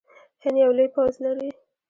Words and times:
هند 0.43 0.57
یو 0.63 0.71
لوی 0.77 0.87
پوځ 0.95 1.13
لري. 1.25 1.49